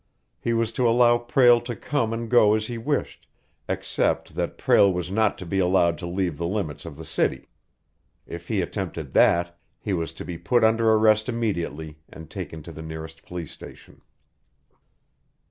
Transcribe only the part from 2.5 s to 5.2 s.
as he wished, except that Prale was